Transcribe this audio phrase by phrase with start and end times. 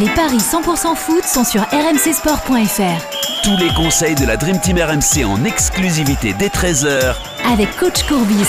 [0.00, 3.42] Les paris 100% foot sont sur rmcsport.fr.
[3.44, 7.14] Tous les conseils de la Dream Team RMC en exclusivité dès 13h
[7.46, 8.48] avec coach Courbis.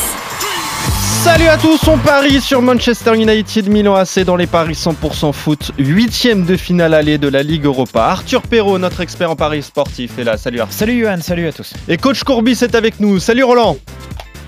[1.21, 5.71] Salut à tous, on parie sur Manchester United Milan AC dans les paris 100% foot,
[5.77, 8.05] huitième de finale allée de la Ligue Europa.
[8.05, 10.37] Arthur Perrault, notre expert en paris sportif, est là.
[10.37, 10.77] Salut Arthur.
[10.77, 11.73] Salut Johan, salut à tous.
[11.89, 13.19] Et coach Courbis est avec nous.
[13.19, 13.75] Salut Roland.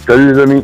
[0.07, 0.63] Salut les amis.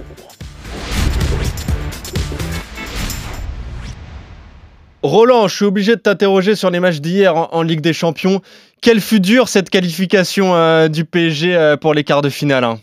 [5.04, 8.42] Roland, je suis obligé de t'interroger sur les matchs d'hier en, Ligue des Champions.
[8.82, 12.78] Quelle fut dure cette qualification euh, du PSG euh, pour les quarts de finale hein?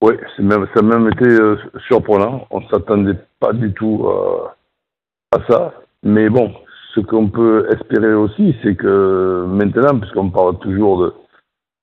[0.00, 2.46] Oui, même, ça a même été euh, surprenant.
[2.50, 4.06] On ne s'attendait pas du tout
[5.32, 5.74] à ça.
[6.02, 6.52] Mais bon,
[6.94, 11.14] ce qu'on peut espérer aussi, c'est que maintenant, puisqu'on parle toujours de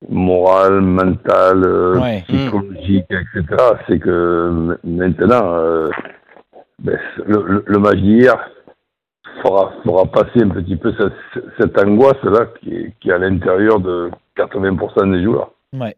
[0.10, 3.46] morale, mental, psychologique, etc.,
[3.88, 5.90] c'est que maintenant,
[6.80, 8.38] ben, le match d'hier,
[9.46, 14.10] fera, fera passer un petit peu cette, cette angoisse-là qui, qui, est à l'intérieur de
[14.38, 15.52] 80% des joueurs.
[15.74, 15.96] Ouais.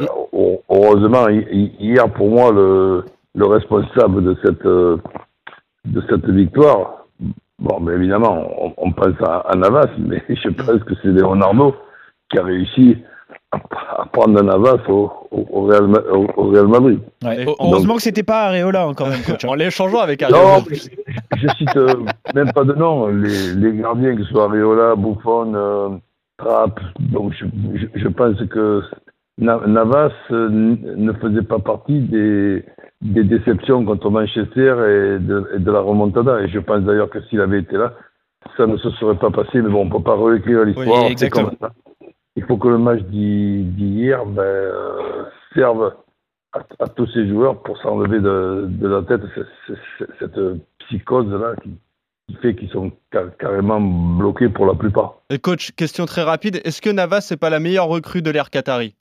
[0.00, 7.06] Euh, heureusement, hier, pour moi, le, le responsable de cette, de cette victoire,
[7.58, 11.74] bon, mais évidemment, on, on pense à, à, Navas, mais je pense que c'est Leonardo
[12.30, 12.98] qui a réussi
[13.52, 15.84] à prendre un avance au, au, Real,
[16.36, 17.00] au, Real, Madrid.
[17.60, 19.44] heureusement que c'était pas Areola encore même, coach.
[19.44, 19.48] Hein.
[19.48, 20.58] en l'échangeant avec Areola.
[20.58, 20.64] Non,
[21.36, 21.94] je cite euh,
[22.34, 23.08] même pas de nom.
[23.08, 25.88] Les, les, gardiens, que ce soit Areola, Buffon, euh,
[26.38, 28.82] Trapp, donc je, je, je, pense que
[29.38, 32.64] Navas euh, ne faisait pas partie des,
[33.00, 36.40] des déceptions contre Manchester et de, et de la remontada.
[36.42, 37.94] Et je pense d'ailleurs que s'il avait été là,
[38.56, 39.60] ça ne se serait pas passé.
[39.60, 41.04] Mais bon, on ne peut pas réécrire l'histoire.
[41.04, 41.48] Oui, exactement.
[41.48, 41.72] Comme ça
[42.40, 45.24] il faut que le match d'hier ben, euh,
[45.54, 45.94] serve
[46.54, 49.20] à, tous ces joueurs pour s'enlever de, de, la tête
[50.18, 50.40] cette,
[50.78, 51.78] psychose-là qui,
[52.40, 52.92] fait qu'ils sont
[53.38, 55.16] carrément bloqués pour la plupart.
[55.28, 58.48] Et coach, question très rapide, est-ce que Navas n'est pas la meilleure recrue de l'ère
[58.50, 58.94] Qatari?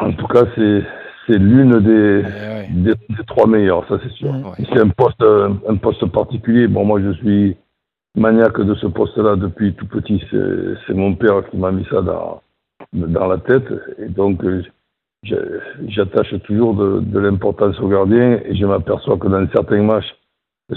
[0.00, 0.82] En tout cas, c'est
[1.26, 2.94] c'est l'une des, eh des,
[3.26, 4.34] trois meilleures, ça c'est sûr.
[4.58, 6.66] C'est un poste, un poste particulier.
[6.66, 7.56] Bon, moi je suis
[8.16, 10.22] maniaque de ce poste-là depuis tout petit.
[10.30, 12.42] C'est mon père qui m'a mis ça dans,
[12.92, 13.72] dans la tête.
[13.98, 14.62] Et donc, euh,
[15.88, 20.14] j'attache toujours de, l'importance au gardien et je m'aperçois que dans certains matchs,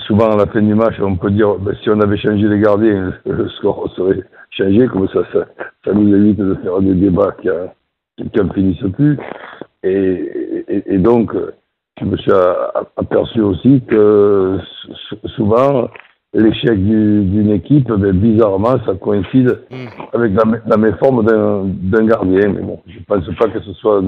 [0.08, 2.60] souvent à la fin du match, on peut dire ben, si on avait changé les
[2.60, 7.50] gardiens, le score serait changé, comme ça, ça, nous évite de faire des débats qui
[7.50, 9.18] n'en finissent plus.
[9.84, 11.32] Et, et, donc,
[12.00, 12.32] je me suis
[12.98, 14.58] aperçu aussi que
[15.36, 15.90] souvent,
[16.36, 19.88] l'échec d'une équipe, ben, bizarrement, ça coïncide mm.
[20.14, 20.34] avec
[20.66, 22.50] la, méforme d'un gardien.
[22.50, 24.02] Mais bon, je ne pense pas que ce soit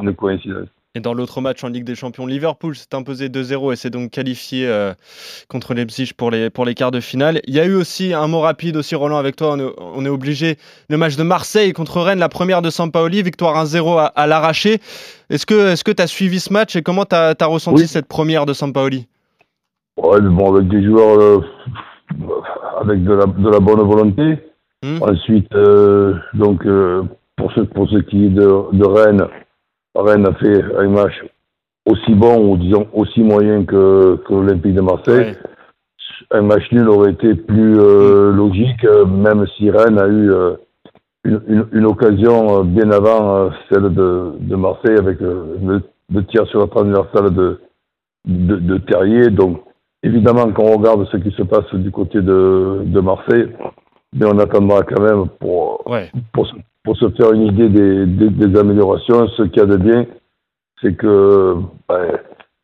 [0.00, 0.68] une coïncidence.
[0.96, 4.12] Et dans l'autre match en Ligue des Champions, Liverpool s'est imposé 2-0 et s'est donc
[4.12, 4.94] qualifié euh,
[5.48, 7.40] contre Leipzig pour les, pour les quarts de finale.
[7.48, 9.56] Il y a eu aussi un mot rapide aussi, Roland, avec toi.
[9.80, 10.56] On est, obligé.
[10.88, 14.78] Le match de Marseille contre Rennes, la première de Sampaoli, victoire 1-0 à, l'arraché.
[15.30, 18.52] Est-ce que tu as suivi ce match et comment tu as, ressenti cette première de
[18.52, 19.08] Sampaoli?
[19.96, 21.40] Ouais, bon, avec des joueurs euh,
[22.80, 24.38] avec de la, de la bonne volonté.
[24.82, 25.02] Hmm.
[25.02, 27.02] Ensuite, euh, donc, euh,
[27.36, 29.26] pour, ce, pour ce qui est de, de Rennes,
[29.94, 31.14] Rennes a fait un match
[31.86, 35.36] aussi bon ou disons aussi moyen que, que l'Olympique de Marseille.
[36.30, 38.36] Un match nul aurait été plus euh, hmm.
[38.36, 40.30] logique, même si Rennes a eu
[41.24, 46.60] une, une, une, occasion bien avant celle de, de Marseille avec le, le, tir sur
[46.60, 47.60] la transversale de,
[48.26, 49.30] de, de Terrier.
[49.30, 49.62] Donc,
[50.04, 53.48] Évidemment, quand on regarde ce qui se passe du côté de, de Marseille,
[54.14, 55.82] mais on attendra quand même pour,
[56.32, 56.46] pour,
[56.82, 59.26] pour, se faire une idée des, des, améliorations.
[59.28, 60.04] Ce qu'il y a de bien,
[60.82, 61.56] c'est que
[61.88, 62.18] ben,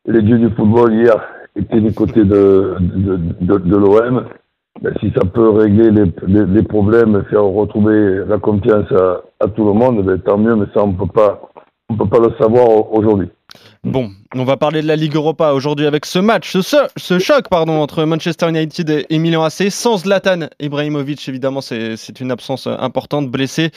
[0.05, 1.15] les dieux du football hier
[1.55, 4.25] étaient du côté de, de, de, de l'OM.
[4.79, 9.47] Ben, si ça peut régler les, les, les, problèmes, faire retrouver la confiance à, à
[9.47, 10.95] tout le monde, ben, tant mieux, mais ça, on
[11.89, 13.29] on peut pas le savoir aujourd'hui.
[13.83, 17.81] Bon, on va parler de la Ligue Europa aujourd'hui avec ce match, ce, choc pardon,
[17.81, 23.71] entre Manchester United et Milan AC, sans Zlatan Ibrahimovic, évidemment, c'est une absence importante, blessé,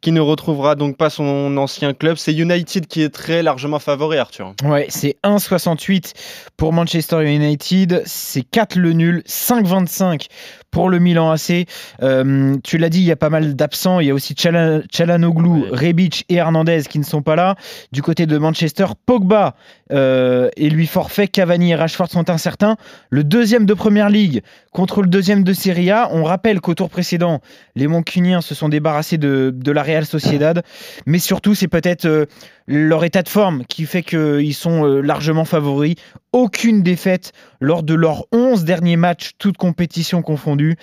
[0.00, 2.16] qui ne retrouvera donc pas son ancien club.
[2.16, 4.54] C'est United qui est très largement favori, Arthur.
[4.64, 6.14] Ouais, c'est 1,68
[6.56, 10.28] pour Manchester United, c'est 4 le nul, 5,25
[10.72, 11.68] pour le Milan AC.
[12.02, 14.00] Euh, tu l'as dit, il y a pas mal d'absents.
[14.00, 17.54] Il y a aussi Chalanoglu, Rebic et Hernandez qui ne sont pas là.
[17.92, 19.56] Du côté de Manchester, Pogba
[19.92, 22.78] euh, est lui forfait, Cavani et Rashford sont incertains.
[23.10, 24.40] Le deuxième de Première Ligue
[24.72, 26.08] contre le deuxième de Serie A.
[26.12, 27.42] On rappelle qu'au tour précédent,
[27.76, 30.62] les Moncuniens se sont débarrassés de, la Real Sociedad.
[31.04, 32.24] Mais surtout, c'est peut-être euh,
[32.66, 35.96] leur état de forme qui fait qu'ils sont euh, largement favoris.
[36.32, 40.76] Aucune défaite lors de leurs 11 derniers matchs, toutes compétitions confondues.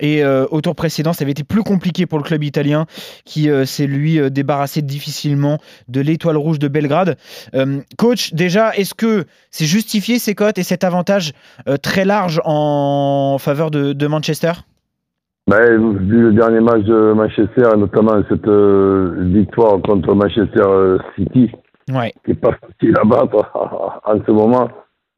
[0.00, 2.86] Et euh, au tour précédent, ça avait été plus compliqué pour le club italien
[3.24, 5.58] qui euh, s'est lui euh, débarrassé difficilement
[5.88, 7.16] de l'étoile rouge de Belgrade.
[7.98, 11.32] coach, déjà, est-ce que c'est justifié ces cotes et cet avantage
[11.82, 14.52] très large en faveur de, Manchester?
[15.48, 21.50] Ben, Vu le dernier match de Manchester, et notamment cette victoire contre Manchester City,
[21.92, 22.12] ouais.
[22.24, 23.50] qui n'est pas facile à battre
[24.04, 24.68] en ce moment,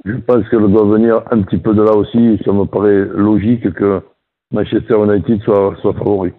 [0.05, 2.39] je pense qu'elle doit venir un petit peu de là aussi.
[2.45, 4.03] Ça me paraît logique que
[4.51, 6.33] Manchester United soit, soit favori.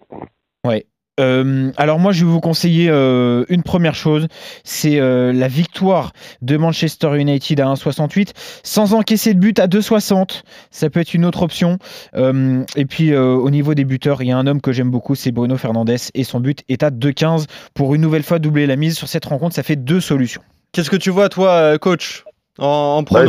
[0.66, 0.86] Ouais.
[1.20, 4.28] Euh, alors moi je vais vous conseiller euh, une première chose,
[4.64, 8.32] c'est euh, la victoire de Manchester United à 1,68
[8.64, 10.44] sans encaisser de but à 2,60.
[10.72, 11.78] Ça peut être une autre option.
[12.16, 15.32] et puis au niveau des buteurs, il y a un homme que j'aime beaucoup, c'est
[15.32, 18.98] Bruno Fernandes et son but est à 2,15 pour une nouvelle fois doubler la mise
[18.98, 19.56] sur cette rencontre.
[19.56, 20.42] Ça fait deux solutions.
[20.72, 22.24] Qu'est-ce que tu vois toi, coach,
[22.60, 23.26] en, en bah,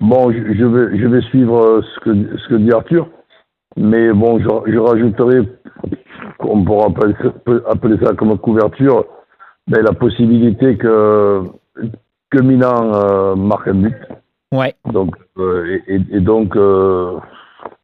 [0.00, 3.08] Bon, je, vais, je vais suivre ce que, ce que dit Arthur.
[3.76, 5.40] Mais bon, je, je rajouterai,
[6.40, 9.04] on pourra appeler, ça comme couverture,
[9.68, 11.42] mais la possibilité que,
[12.30, 13.96] que Milan euh, marque un but.
[14.52, 14.74] Ouais.
[14.92, 17.18] Donc, euh, et, et, donc, euh,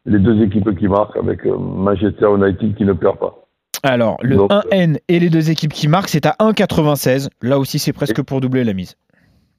[0.07, 3.35] les deux équipes qui marquent avec Manchester United qui ne perd pas.
[3.83, 7.29] Alors, le 1N et les deux équipes qui marquent, c'est à 1,96.
[7.43, 8.95] Là aussi, c'est presque pour doubler la mise.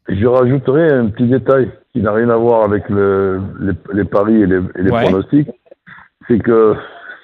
[0.07, 3.41] Je rajouterai un petit détail qui n'a rien à voir avec le,
[3.93, 5.49] les, paris et les, et les pronostics
[6.27, 6.75] c'est que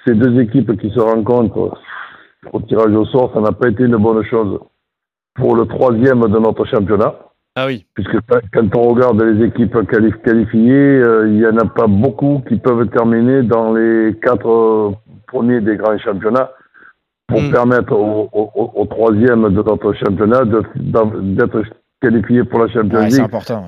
[0.06, 1.78] ces deux équipes qui se rencontrent
[2.52, 4.58] au tirage au sort, ça n'a pas été une bonne chose
[5.34, 7.14] pour le troisième de notre championnat.
[7.56, 7.84] Ah oui.
[7.94, 8.18] Puisque
[8.52, 12.88] quand on regarde les équipes qualifiées, euh, il n'y en a pas beaucoup qui peuvent
[12.88, 14.94] terminer dans les quatre
[15.26, 16.50] premiers des grands championnats
[17.26, 17.50] pour hmm.
[17.50, 21.62] permettre au, troisième de notre championnat d'être
[22.00, 23.10] qualifié pour la Champions League.
[23.10, 23.64] c'est important.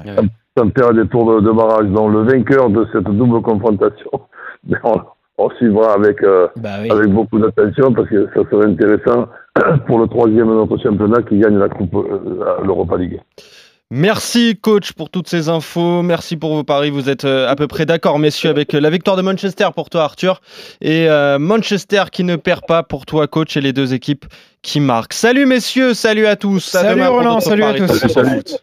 [0.57, 1.87] Sans, faire des tours de, barrage.
[1.89, 4.11] Donc le vainqueur de cette double confrontation,
[4.85, 5.01] on
[5.61, 9.29] suivra avec, euh, bah avec beaucoup d'attention parce que ça serait intéressant
[9.87, 13.21] pour le troisième de notre championnat qui gagne la Coupe euh, l'Europa League.
[13.93, 16.03] Merci coach pour toutes ces infos.
[16.03, 16.91] Merci pour vos paris.
[16.91, 20.05] Vous êtes euh, à peu près d'accord, messieurs, avec la victoire de Manchester pour toi,
[20.05, 20.41] Arthur,
[20.81, 21.09] et
[21.39, 24.27] Manchester qui ne perd pas pour toi, coach, et les deux équipes
[24.63, 25.15] qui marquent.
[25.15, 26.61] Salut messieurs, salut à tous.
[26.61, 28.61] Salut Roland, salut à tous.